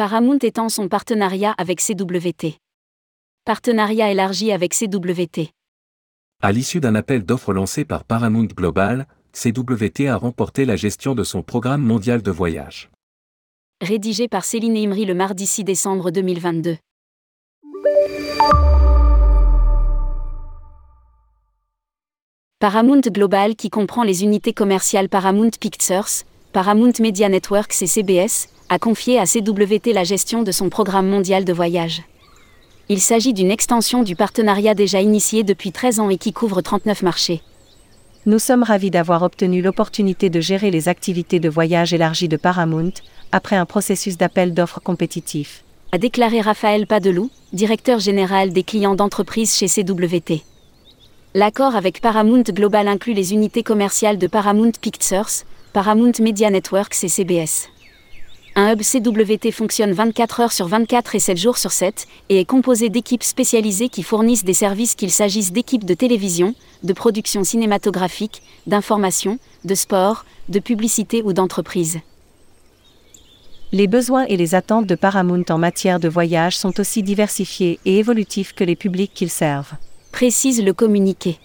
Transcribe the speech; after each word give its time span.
Paramount 0.00 0.38
étend 0.38 0.70
son 0.70 0.88
partenariat 0.88 1.54
avec 1.58 1.78
CWT. 1.78 2.56
Partenariat 3.44 4.10
élargi 4.10 4.50
avec 4.50 4.72
CWT. 4.72 5.50
À 6.40 6.52
l'issue 6.52 6.80
d'un 6.80 6.94
appel 6.94 7.22
d'offres 7.22 7.52
lancé 7.52 7.84
par 7.84 8.04
Paramount 8.04 8.46
Global, 8.46 9.06
CWT 9.34 10.08
a 10.08 10.16
remporté 10.16 10.64
la 10.64 10.76
gestion 10.76 11.14
de 11.14 11.22
son 11.22 11.42
programme 11.42 11.82
mondial 11.82 12.22
de 12.22 12.30
voyage. 12.30 12.88
Rédigé 13.82 14.26
par 14.26 14.46
Céline 14.46 14.78
Imri 14.78 15.04
le 15.04 15.12
mardi 15.12 15.44
6 15.44 15.64
décembre 15.64 16.10
2022. 16.10 16.78
Paramount 22.58 23.00
Global 23.00 23.54
qui 23.54 23.68
comprend 23.68 24.04
les 24.04 24.24
unités 24.24 24.54
commerciales 24.54 25.10
Paramount 25.10 25.50
Pictures, 25.60 26.24
Paramount 26.52 26.94
Media 26.98 27.28
Networks 27.28 27.80
et 27.80 27.86
CBS, 27.86 28.48
a 28.70 28.80
confié 28.80 29.20
à 29.20 29.24
CWT 29.24 29.92
la 29.92 30.02
gestion 30.02 30.42
de 30.42 30.50
son 30.50 30.68
programme 30.68 31.06
mondial 31.06 31.44
de 31.44 31.52
voyage. 31.52 32.02
Il 32.88 33.00
s'agit 33.00 33.32
d'une 33.32 33.52
extension 33.52 34.02
du 34.02 34.16
partenariat 34.16 34.74
déjà 34.74 35.00
initié 35.00 35.44
depuis 35.44 35.70
13 35.70 36.00
ans 36.00 36.10
et 36.10 36.18
qui 36.18 36.32
couvre 36.32 36.60
39 36.60 37.02
marchés. 37.02 37.40
Nous 38.26 38.40
sommes 38.40 38.64
ravis 38.64 38.90
d'avoir 38.90 39.22
obtenu 39.22 39.62
l'opportunité 39.62 40.28
de 40.28 40.40
gérer 40.40 40.72
les 40.72 40.88
activités 40.88 41.38
de 41.38 41.48
voyage 41.48 41.94
élargies 41.94 42.28
de 42.28 42.36
Paramount, 42.36 42.94
après 43.30 43.54
un 43.54 43.64
processus 43.64 44.18
d'appel 44.18 44.52
d'offres 44.52 44.80
compétitif. 44.80 45.62
A 45.92 45.98
déclaré 45.98 46.40
Raphaël 46.40 46.88
Padelou, 46.88 47.30
directeur 47.52 48.00
général 48.00 48.52
des 48.52 48.64
clients 48.64 48.96
d'entreprise 48.96 49.54
chez 49.54 49.68
CWT. 49.68 50.42
L'accord 51.34 51.76
avec 51.76 52.00
Paramount 52.00 52.42
Global 52.42 52.88
inclut 52.88 53.14
les 53.14 53.34
unités 53.34 53.62
commerciales 53.62 54.18
de 54.18 54.26
Paramount 54.26 54.72
Pictures, 54.80 55.44
Paramount 55.72 56.12
Media 56.20 56.50
Networks 56.50 57.04
et 57.04 57.08
CBS. 57.08 57.68
Un 58.56 58.72
hub 58.72 58.80
CWT 58.82 59.52
fonctionne 59.52 59.92
24 59.92 60.40
heures 60.40 60.52
sur 60.52 60.66
24 60.66 61.14
et 61.14 61.20
7 61.20 61.36
jours 61.36 61.58
sur 61.58 61.70
7 61.70 62.08
et 62.28 62.40
est 62.40 62.44
composé 62.44 62.88
d'équipes 62.88 63.22
spécialisées 63.22 63.88
qui 63.88 64.02
fournissent 64.02 64.42
des 64.42 64.52
services 64.52 64.96
qu'il 64.96 65.12
s'agisse 65.12 65.52
d'équipes 65.52 65.84
de 65.84 65.94
télévision, 65.94 66.56
de 66.82 66.92
production 66.92 67.44
cinématographique, 67.44 68.42
d'information, 68.66 69.38
de 69.64 69.76
sport, 69.76 70.24
de 70.48 70.58
publicité 70.58 71.22
ou 71.22 71.32
d'entreprise. 71.32 72.00
Les 73.70 73.86
besoins 73.86 74.24
et 74.24 74.36
les 74.36 74.56
attentes 74.56 74.86
de 74.86 74.96
Paramount 74.96 75.44
en 75.50 75.58
matière 75.58 76.00
de 76.00 76.08
voyage 76.08 76.58
sont 76.58 76.80
aussi 76.80 77.04
diversifiés 77.04 77.78
et 77.84 78.00
évolutifs 78.00 78.54
que 78.54 78.64
les 78.64 78.74
publics 78.74 79.14
qu'ils 79.14 79.30
servent 79.30 79.74
précise 80.10 80.64
le 80.64 80.72
communiqué. 80.72 81.38